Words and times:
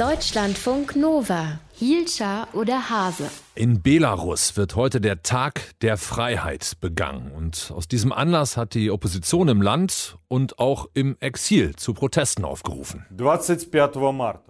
Deutschlandfunk 0.00 0.96
Nova. 0.96 1.60
Hielscher 1.80 2.46
oder 2.52 2.90
Hase? 2.90 3.30
In 3.54 3.80
Belarus 3.80 4.54
wird 4.58 4.76
heute 4.76 5.00
der 5.00 5.22
Tag 5.22 5.62
der 5.80 5.96
Freiheit 5.96 6.72
begangen. 6.82 7.32
Und 7.32 7.72
aus 7.74 7.88
diesem 7.88 8.12
Anlass 8.12 8.58
hat 8.58 8.74
die 8.74 8.90
Opposition 8.90 9.48
im 9.48 9.62
Land 9.62 10.18
und 10.28 10.58
auch 10.58 10.90
im 10.92 11.16
Exil 11.20 11.74
zu 11.76 11.94
Protesten 11.94 12.44
aufgerufen. 12.44 13.06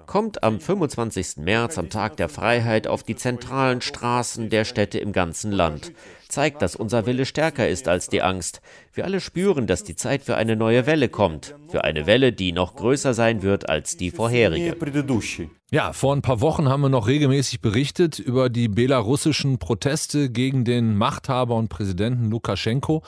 Kommt 0.06 0.42
am 0.42 0.58
25. 0.58 1.36
März, 1.36 1.78
am 1.78 1.88
Tag 1.88 2.16
der 2.16 2.28
Freiheit, 2.28 2.88
auf 2.88 3.04
die 3.04 3.14
zentralen 3.14 3.80
Straßen 3.80 4.50
der 4.50 4.64
Städte 4.64 4.98
im 4.98 5.12
ganzen 5.12 5.52
Land. 5.52 5.92
Zeigt, 6.28 6.62
dass 6.62 6.74
unser 6.74 7.06
Wille 7.06 7.26
stärker 7.26 7.68
ist 7.68 7.86
als 7.86 8.08
die 8.08 8.22
Angst. 8.22 8.60
Wir 8.92 9.04
alle 9.04 9.20
spüren, 9.20 9.68
dass 9.68 9.84
die 9.84 9.94
Zeit 9.94 10.24
für 10.24 10.34
eine 10.34 10.56
neue 10.56 10.84
Welle 10.86 11.08
kommt. 11.08 11.54
Für 11.68 11.84
eine 11.84 12.06
Welle, 12.06 12.32
die 12.32 12.50
noch 12.50 12.74
größer 12.74 13.14
sein 13.14 13.42
wird 13.42 13.68
als 13.68 13.96
die 13.96 14.10
vorherige. 14.10 14.76
Ja, 15.72 15.92
vor 15.92 16.16
ein 16.16 16.22
paar 16.22 16.40
Wochen 16.40 16.68
haben 16.68 16.80
wir 16.80 16.88
noch 16.88 17.06
regelmäßig 17.06 17.60
berichtet 17.60 18.18
über 18.18 18.50
die 18.50 18.66
belarussischen 18.66 19.60
Proteste 19.60 20.28
gegen 20.28 20.64
den 20.64 20.96
Machthaber 20.96 21.54
und 21.54 21.68
Präsidenten 21.68 22.28
Lukaschenko. 22.28 23.04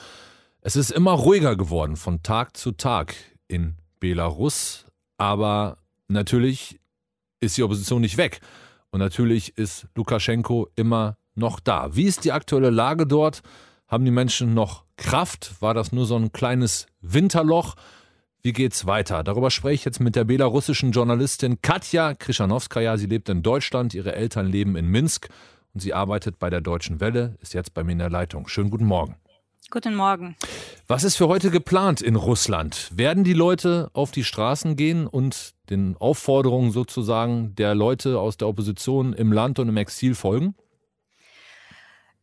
Es 0.61 0.77
ist 0.77 0.89
immer 0.89 1.11
ruhiger 1.11 1.57
geworden 1.57 1.97
von 1.97 2.23
Tag 2.23 2.55
zu 2.55 2.71
Tag 2.71 3.15
in 3.49 3.75
Belarus, 3.99 4.85
aber 5.17 5.79
natürlich 6.07 6.79
ist 7.41 7.57
die 7.57 7.63
Opposition 7.63 7.99
nicht 7.99 8.15
weg 8.15 8.39
und 8.91 9.01
natürlich 9.01 9.57
ist 9.57 9.87
Lukaschenko 9.95 10.69
immer 10.77 11.17
noch 11.35 11.59
da. 11.59 11.93
Wie 11.97 12.05
ist 12.05 12.23
die 12.23 12.31
aktuelle 12.31 12.69
Lage 12.69 13.05
dort? 13.05 13.41
Haben 13.89 14.05
die 14.05 14.11
Menschen 14.11 14.53
noch 14.53 14.85
Kraft? 14.95 15.55
War 15.59 15.73
das 15.73 15.91
nur 15.91 16.05
so 16.05 16.15
ein 16.15 16.31
kleines 16.31 16.87
Winterloch? 17.01 17.75
Wie 18.45 18.51
geht's 18.51 18.85
weiter? 18.85 19.23
Darüber 19.23 19.49
spreche 19.49 19.75
ich 19.75 19.85
jetzt 19.85 20.01
mit 20.01 20.17
der 20.17 20.25
belarussischen 20.25 20.91
Journalistin 20.91 21.61
Katja 21.61 22.13
Krischanowskaja. 22.13 22.97
Sie 22.97 23.05
lebt 23.05 23.29
in 23.29 23.41
Deutschland, 23.41 23.93
ihre 23.93 24.15
Eltern 24.15 24.47
leben 24.47 24.75
in 24.75 24.85
Minsk 24.87 25.29
und 25.73 25.79
sie 25.79 25.93
arbeitet 25.93 26.39
bei 26.39 26.49
der 26.49 26.59
Deutschen 26.59 26.99
Welle, 26.99 27.37
ist 27.41 27.53
jetzt 27.53 27.73
bei 27.73 27.85
mir 27.85 27.93
in 27.93 27.99
der 27.99 28.09
Leitung. 28.09 28.49
Schönen 28.49 28.69
guten 28.69 28.83
Morgen. 28.83 29.15
Guten 29.71 29.95
Morgen. 29.95 30.35
Was 30.87 31.05
ist 31.05 31.15
für 31.15 31.29
heute 31.29 31.51
geplant 31.51 32.01
in 32.01 32.17
Russland? 32.17 32.91
Werden 32.93 33.23
die 33.23 33.31
Leute 33.31 33.89
auf 33.93 34.11
die 34.11 34.25
Straßen 34.25 34.75
gehen 34.75 35.07
und 35.07 35.53
den 35.69 35.95
Aufforderungen 35.95 36.71
sozusagen 36.71 37.55
der 37.55 37.75
Leute 37.75 38.19
aus 38.19 38.35
der 38.35 38.49
Opposition 38.49 39.13
im 39.13 39.31
Land 39.31 39.57
und 39.57 39.69
im 39.69 39.77
Exil 39.77 40.15
folgen? 40.15 40.53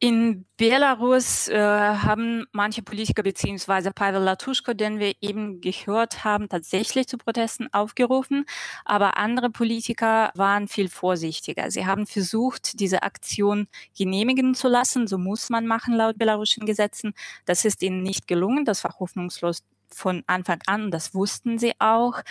In 0.03 0.47
Belarus 0.57 1.49
äh, 1.49 1.59
haben 1.59 2.47
manche 2.53 2.81
Politiker 2.83 3.23
beziehungsweise 3.23 3.91
Pavel 3.91 4.23
Latuschko, 4.23 4.73
den 4.73 4.99
wir 4.99 5.13
eben 5.21 5.61
gehört 5.61 6.25
haben, 6.25 6.49
tatsächlich 6.49 7.07
zu 7.07 7.19
Protesten 7.19 7.69
aufgerufen. 7.75 8.47
Aber 8.87 9.19
andere 9.19 9.51
Politiker 9.51 10.33
waren 10.35 10.69
viel 10.69 10.89
vorsichtiger. 10.89 11.71
Sie 11.71 11.85
haben 11.85 12.07
versucht, 12.07 12.81
diese 12.81 13.03
Aktion 13.03 13.69
genehmigen 13.95 14.55
zu 14.55 14.69
lassen. 14.69 15.07
So 15.07 15.19
muss 15.19 15.51
man 15.51 15.67
machen 15.67 15.93
laut 15.93 16.17
belarussischen 16.17 16.65
Gesetzen. 16.65 17.13
Das 17.45 17.67
ist 17.67 17.83
ihnen 17.83 18.03
nicht 18.03 18.27
gelungen. 18.27 18.65
Das 18.65 18.83
war 18.85 18.99
hoffnungslos 19.01 19.65
von 19.93 20.25
Anfang 20.27 20.61
an. 20.67 20.91
Das 20.91 21.15
wussten 21.15 21.59
sie 21.59 21.75
auch. 21.79 22.23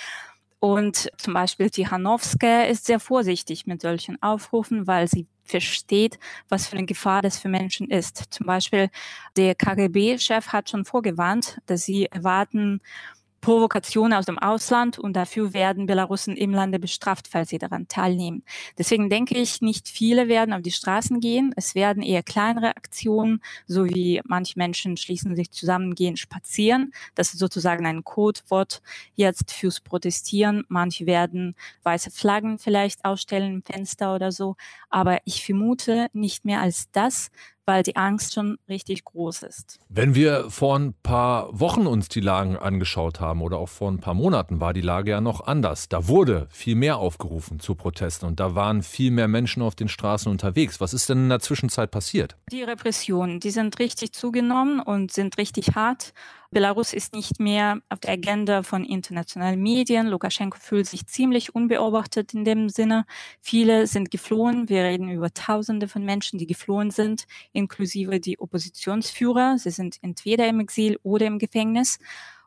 Und 0.59 1.09
zum 1.17 1.33
Beispiel 1.33 1.69
Tichanowska 1.69 2.63
ist 2.63 2.85
sehr 2.85 2.99
vorsichtig 2.99 3.65
mit 3.65 3.81
solchen 3.81 4.21
Aufrufen, 4.21 4.87
weil 4.87 5.07
sie 5.07 5.25
versteht, 5.45 6.19
was 6.49 6.67
für 6.67 6.77
eine 6.77 6.85
Gefahr 6.85 7.21
das 7.21 7.39
für 7.39 7.49
Menschen 7.49 7.89
ist. 7.89 8.25
Zum 8.29 8.45
Beispiel 8.45 8.89
der 9.35 9.55
KGB-Chef 9.55 10.49
hat 10.49 10.69
schon 10.69 10.85
vorgewarnt, 10.85 11.59
dass 11.65 11.83
sie 11.83 12.05
erwarten, 12.05 12.81
Provokation 13.41 14.13
aus 14.13 14.25
dem 14.25 14.37
Ausland 14.37 14.99
und 14.99 15.13
dafür 15.13 15.53
werden 15.53 15.85
Belarussen 15.85 16.35
im 16.35 16.51
Lande 16.51 16.79
bestraft, 16.79 17.27
falls 17.27 17.49
sie 17.49 17.57
daran 17.57 17.87
teilnehmen. 17.87 18.43
Deswegen 18.77 19.09
denke 19.09 19.37
ich, 19.37 19.61
nicht 19.61 19.87
viele 19.87 20.27
werden 20.27 20.53
auf 20.53 20.61
die 20.61 20.71
Straßen 20.71 21.19
gehen. 21.19 21.53
Es 21.55 21.75
werden 21.75 22.03
eher 22.03 22.23
kleinere 22.23 22.75
Aktionen, 22.75 23.41
so 23.67 23.85
wie 23.85 24.21
manche 24.25 24.57
Menschen 24.57 24.97
schließen 24.97 25.35
sich 25.35 25.51
zusammen, 25.51 25.95
gehen 25.95 26.17
spazieren. 26.17 26.91
Das 27.15 27.33
ist 27.33 27.39
sozusagen 27.39 27.85
ein 27.85 28.03
Codewort 28.03 28.81
jetzt 29.15 29.51
fürs 29.51 29.79
Protestieren. 29.79 30.63
Manche 30.67 31.05
werden 31.05 31.55
weiße 31.83 32.11
Flaggen 32.11 32.59
vielleicht 32.59 33.05
ausstellen 33.05 33.55
im 33.55 33.63
Fenster 33.63 34.15
oder 34.15 34.31
so. 34.31 34.55
Aber 34.89 35.19
ich 35.25 35.45
vermute 35.45 36.07
nicht 36.13 36.45
mehr 36.45 36.61
als 36.61 36.91
das, 36.91 37.29
weil 37.69 37.83
die 37.83 37.95
Angst 37.95 38.33
schon 38.33 38.57
richtig 38.67 39.05
groß 39.05 39.43
ist. 39.43 39.79
Wenn 39.89 40.15
wir 40.15 40.49
vor 40.49 40.79
ein 40.79 40.95
paar 41.03 41.47
Wochen 41.51 41.85
uns 41.85 42.09
die 42.09 42.19
Lagen 42.19 42.57
angeschaut 42.57 43.19
haben 43.19 43.43
oder 43.43 43.59
auch 43.59 43.69
vor 43.69 43.91
ein 43.91 43.99
paar 43.99 44.15
Monaten, 44.15 44.59
war 44.59 44.73
die 44.73 44.81
Lage 44.81 45.11
ja 45.11 45.21
noch 45.21 45.45
anders. 45.45 45.87
Da 45.87 46.07
wurde 46.07 46.47
viel 46.49 46.73
mehr 46.73 46.97
aufgerufen 46.97 47.59
zu 47.59 47.75
Protesten 47.75 48.25
und 48.25 48.39
da 48.39 48.55
waren 48.55 48.81
viel 48.81 49.11
mehr 49.11 49.27
Menschen 49.27 49.61
auf 49.61 49.75
den 49.75 49.87
Straßen 49.87 50.31
unterwegs. 50.31 50.81
Was 50.81 50.95
ist 50.95 51.09
denn 51.09 51.19
in 51.19 51.29
der 51.29 51.41
Zwischenzeit 51.41 51.91
passiert? 51.91 52.37
Die 52.51 52.63
Repressionen, 52.63 53.39
die 53.39 53.51
sind 53.51 53.77
richtig 53.77 54.13
zugenommen 54.13 54.79
und 54.79 55.11
sind 55.11 55.37
richtig 55.37 55.75
hart. 55.75 56.13
Belarus 56.51 56.93
ist 56.93 57.13
nicht 57.13 57.39
mehr 57.39 57.79
auf 57.89 57.99
der 57.99 58.13
Agenda 58.13 58.63
von 58.63 58.83
internationalen 58.83 59.61
Medien. 59.61 60.07
Lukaschenko 60.07 60.57
fühlt 60.59 60.87
sich 60.87 61.05
ziemlich 61.05 61.53
unbeobachtet 61.53 62.33
in 62.33 62.43
dem 62.43 62.69
Sinne. 62.69 63.05
Viele 63.39 63.85
sind 63.85 64.09
geflohen. 64.09 64.67
Wir 64.67 64.83
reden 64.83 65.09
über 65.09 65.31
Tausende 65.31 65.87
von 65.87 66.03
Menschen, 66.03 66.39
die 66.39 66.47
geflohen 66.47 66.89
sind, 66.89 67.27
inklusive 67.59 68.19
die 68.19 68.39
Oppositionsführer. 68.39 69.57
Sie 69.57 69.69
sind 69.69 69.97
entweder 70.01 70.47
im 70.47 70.59
Exil 70.59 70.97
oder 71.03 71.27
im 71.27 71.37
Gefängnis. 71.37 71.99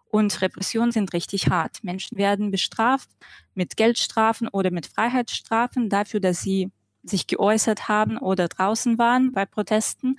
Und 0.07 0.43
Repressionen 0.43 0.93
sind 0.93 1.13
richtig 1.15 1.49
hart. 1.49 1.83
Menschen 1.83 2.19
werden 2.19 2.51
bestraft 2.51 3.09
mit 3.55 3.77
Geldstrafen 3.77 4.49
oder 4.49 4.71
mit 4.71 4.87
Freiheitsstrafen 4.87 5.89
dafür, 5.89 6.21
dass 6.21 6.43
sie 6.43 6.71
sich 7.03 7.27
geäußert 7.27 7.89
haben 7.89 8.19
oder 8.19 8.49
draußen 8.49 8.99
waren 8.99 9.33
bei 9.33 9.47
Protesten. 9.47 10.17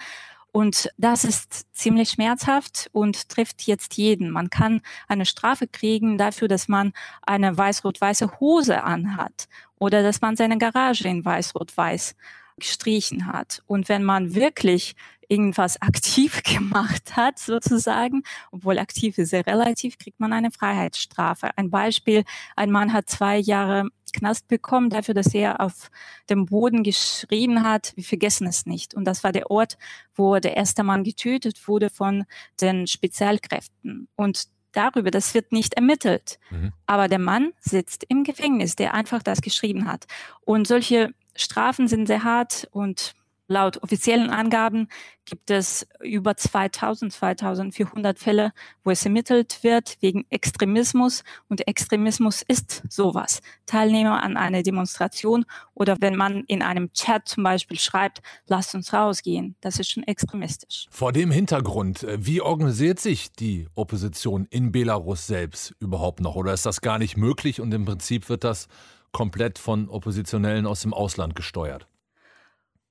Und 0.52 0.90
das 0.98 1.24
ist 1.24 1.66
ziemlich 1.76 2.10
schmerzhaft 2.10 2.88
und 2.92 3.30
trifft 3.30 3.64
jetzt 3.64 3.98
jeden. 3.98 4.30
Man 4.30 4.52
kann 4.52 4.82
eine 5.08 5.26
Strafe 5.26 5.68
kriegen 5.68 6.18
dafür, 6.18 6.48
dass 6.48 6.68
man 6.68 6.94
eine 7.24 7.58
weiß-rot-weiße 7.58 8.40
Hose 8.40 8.84
anhat 8.84 9.48
oder 9.80 10.04
dass 10.04 10.22
man 10.22 10.36
seine 10.36 10.60
Garage 10.60 11.08
in 11.08 11.26
weiß-rot-weiß 11.26 12.16
gestrichen 12.58 13.28
hat. 13.28 13.64
Und 13.68 13.90
wenn 13.90 14.04
man 14.04 14.36
wirklich 14.36 14.96
irgendwas 15.28 15.82
aktiv 15.82 16.44
gemacht 16.44 17.16
hat, 17.16 17.40
sozusagen, 17.40 18.24
obwohl 18.52 18.80
aktiv 18.80 19.18
ist 19.18 19.30
sehr 19.30 19.46
relativ, 19.46 19.98
kriegt 19.98 20.20
man 20.20 20.34
eine 20.34 20.52
Freiheitsstrafe. 20.52 21.58
Ein 21.58 21.70
Beispiel, 21.70 22.24
ein 22.56 22.72
Mann 22.72 22.94
hat 22.94 23.10
zwei 23.10 23.38
Jahre 23.38 23.90
Knast 24.14 24.48
bekommen 24.48 24.92
dafür, 24.92 25.16
dass 25.16 25.34
er 25.34 25.60
auf 25.60 25.90
dem 26.30 26.46
Boden 26.46 26.84
geschrieben 26.84 27.64
hat, 27.64 27.94
wir 27.96 28.04
vergessen 28.04 28.48
es 28.48 28.66
nicht. 28.66 28.94
Und 28.94 29.06
das 29.06 29.24
war 29.24 29.32
der 29.32 29.50
Ort, 29.50 29.78
wo 30.14 30.38
der 30.38 30.56
erste 30.56 30.84
Mann 30.84 31.04
getötet 31.04 31.68
wurde 31.68 31.90
von 31.90 32.26
den 32.62 32.86
Spezialkräften. 32.86 34.08
Und 34.16 34.48
darüber, 34.72 35.12
das 35.12 35.34
wird 35.34 35.52
nicht 35.52 35.74
ermittelt. 35.74 36.40
Mhm. 36.52 36.74
Aber 36.86 37.08
der 37.08 37.20
Mann 37.20 37.54
sitzt 37.60 38.06
im 38.08 38.24
Gefängnis, 38.24 38.76
der 38.76 38.94
einfach 38.94 39.24
das 39.24 39.42
geschrieben 39.42 39.88
hat. 39.88 40.06
Und 40.42 40.68
solche 40.68 41.14
Strafen 41.36 41.88
sind 41.88 42.08
sehr 42.08 42.24
hart 42.24 42.68
und 42.72 43.16
Laut 43.48 43.84
offiziellen 43.84 44.30
Angaben 44.30 44.88
gibt 45.26 45.52
es 45.52 45.86
über 46.02 46.38
2000, 46.38 47.12
2400 47.12 48.18
Fälle, 48.18 48.54
wo 48.86 48.92
es 48.92 49.04
ermittelt 49.04 49.64
wird 49.64 49.98
wegen 50.00 50.26
Extremismus. 50.30 51.24
Und 51.50 51.68
Extremismus 51.68 52.42
ist 52.42 52.84
sowas. 52.90 53.42
Teilnehmer 53.66 54.24
an 54.24 54.38
einer 54.38 54.64
Demonstration 54.64 55.46
oder 55.74 55.98
wenn 56.00 56.16
man 56.16 56.46
in 56.48 56.62
einem 56.62 56.94
Chat 56.94 57.28
zum 57.28 57.44
Beispiel 57.44 57.78
schreibt, 57.78 58.22
lasst 58.48 58.76
uns 58.76 58.94
rausgehen, 58.94 59.56
das 59.60 59.78
ist 59.78 59.92
schon 59.92 60.04
extremistisch. 60.04 60.88
Vor 60.90 61.12
dem 61.12 61.30
Hintergrund, 61.30 62.04
äh, 62.04 62.26
wie 62.26 62.40
organisiert 62.42 63.00
sich 63.00 63.34
die 63.34 63.68
Opposition 63.76 64.48
in 64.52 64.72
Belarus 64.72 65.28
selbst 65.28 65.76
überhaupt 65.80 66.22
noch? 66.22 66.36
Oder 66.36 66.54
ist 66.54 66.66
das 66.66 66.80
gar 66.80 66.98
nicht 66.98 67.18
möglich 67.18 67.60
und 67.60 67.74
im 67.74 67.84
Prinzip 67.84 68.30
wird 68.30 68.46
das 68.46 68.68
komplett 69.14 69.58
von 69.58 69.88
Oppositionellen 69.88 70.66
aus 70.66 70.82
dem 70.82 70.94
Ausland 70.94 71.36
gesteuert? 71.36 71.88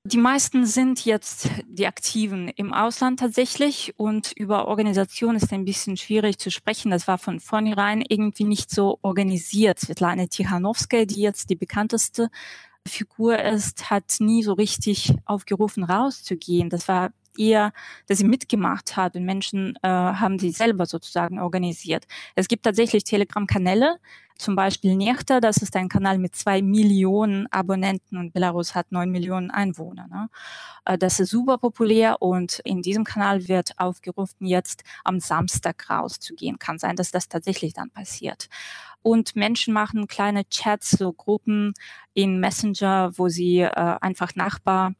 Die 0.05 0.17
meisten 0.17 0.65
sind 0.65 1.05
jetzt 1.05 1.47
die 1.65 1.87
Aktiven 1.87 2.49
im 2.49 2.73
Ausland 2.73 3.21
tatsächlich 3.21 3.93
und 3.95 4.33
über 4.33 4.67
Organisation 4.67 5.37
ist 5.37 5.53
ein 5.53 5.63
bisschen 5.63 5.95
schwierig 5.95 6.39
zu 6.39 6.51
sprechen. 6.51 6.91
Das 6.91 7.07
war 7.07 7.17
von 7.17 7.39
vornherein 7.39 8.03
irgendwie 8.05 8.43
nicht 8.43 8.69
so 8.69 8.99
organisiert. 9.01 9.79
Svetlana 9.79 10.27
Tichanowskaja, 10.27 11.05
die 11.05 11.21
jetzt 11.21 11.49
die 11.49 11.55
bekannteste 11.55 12.29
Figur 12.85 13.39
ist, 13.39 13.89
hat 13.89 14.15
nie 14.19 14.43
so 14.43 14.51
richtig 14.51 15.13
aufgerufen, 15.23 15.85
rauszugehen. 15.85 16.69
Das 16.69 16.89
war 16.89 17.11
eher, 17.37 17.73
dass 18.07 18.19
sie 18.19 18.25
mitgemacht 18.25 18.95
hat 18.97 19.15
und 19.15 19.25
Menschen 19.25 19.75
äh, 19.81 19.87
haben 19.87 20.39
sie 20.39 20.51
selber 20.51 20.85
sozusagen 20.85 21.39
organisiert. 21.39 22.05
Es 22.35 22.47
gibt 22.47 22.63
tatsächlich 22.63 23.03
Telegram-Kanäle, 23.03 23.97
zum 24.37 24.55
Beispiel 24.55 24.95
Nechta, 24.95 25.39
das 25.39 25.57
ist 25.57 25.75
ein 25.75 25.89
Kanal 25.89 26.17
mit 26.17 26.35
zwei 26.35 26.61
Millionen 26.61 27.47
Abonnenten 27.51 28.17
und 28.17 28.33
Belarus 28.33 28.75
hat 28.75 28.91
neun 28.91 29.11
Millionen 29.11 29.51
Einwohner. 29.51 30.07
Ne? 30.07 30.29
Äh, 30.85 30.97
das 30.97 31.19
ist 31.19 31.29
super 31.29 31.57
populär 31.57 32.21
und 32.21 32.59
in 32.63 32.81
diesem 32.81 33.03
Kanal 33.03 33.47
wird 33.47 33.77
aufgerufen, 33.77 34.45
jetzt 34.45 34.83
am 35.03 35.19
Samstag 35.19 35.89
rauszugehen. 35.89 36.59
Kann 36.59 36.79
sein, 36.79 36.95
dass 36.95 37.11
das 37.11 37.29
tatsächlich 37.29 37.73
dann 37.73 37.89
passiert. 37.91 38.49
Und 39.01 39.35
Menschen 39.35 39.73
machen 39.73 40.07
kleine 40.07 40.47
Chats, 40.49 40.91
so 40.91 41.11
Gruppen 41.11 41.73
in 42.13 42.39
Messenger, 42.39 43.11
wo 43.17 43.27
sie 43.27 43.59
äh, 43.59 43.69
einfach 43.69 44.35
Nachbar 44.35 44.93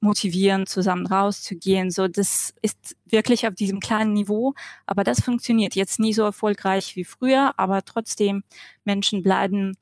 motivieren, 0.00 0.66
zusammen 0.66 1.06
rauszugehen. 1.06 1.90
So, 1.90 2.08
das 2.08 2.54
ist 2.62 2.96
wirklich 3.06 3.46
auf 3.46 3.54
diesem 3.54 3.80
kleinen 3.80 4.12
Niveau, 4.12 4.54
aber 4.86 5.04
das 5.04 5.20
funktioniert 5.20 5.74
jetzt 5.74 5.98
nie 5.98 6.12
so 6.12 6.22
erfolgreich 6.22 6.96
wie 6.96 7.04
früher, 7.04 7.54
aber 7.56 7.84
trotzdem 7.84 8.44
Menschen 8.84 9.22
bleiben 9.22 9.76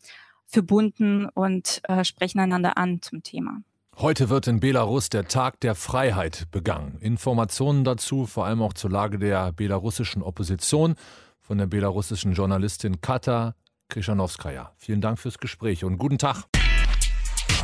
verbunden 0.47 1.27
und 1.27 1.83
äh, 1.89 2.05
sprechen 2.05 2.39
einander 2.39 2.79
an 2.79 3.03
zum 3.03 3.23
Thema. 3.23 3.63
Heute 3.99 4.29
wird 4.29 4.47
in 4.47 4.61
Belarus 4.61 5.09
der 5.09 5.27
Tag 5.27 5.61
der 5.61 5.75
Freiheit 5.75 6.51
begangen. 6.51 6.99
Informationen 7.01 7.83
dazu, 7.83 8.27
vor 8.27 8.45
allem 8.45 8.61
auch 8.61 8.75
zur 8.75 8.91
Lage 8.91 9.19
der 9.19 9.53
belarussischen 9.53 10.23
Opposition, 10.23 10.97
von 11.41 11.59
der 11.59 11.67
belarussischen 11.67 12.33
Journalistin 12.33 13.01
Kata 13.01 13.55
Krischanowskaja. 13.89 14.73
Vielen 14.77 15.01
Dank 15.01 15.19
fürs 15.19 15.39
Gespräch 15.39 15.85
und 15.85 15.97
guten 15.97 16.19
Tag. 16.19 16.45